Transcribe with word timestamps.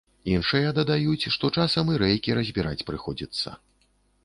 Іншыя 0.35 0.69
дадаюць, 0.77 1.29
што 1.35 1.51
часам 1.59 1.93
і 1.95 1.99
рэйкі 2.05 2.37
разбіраць 2.41 2.85
прыходзіцца. 2.91 3.49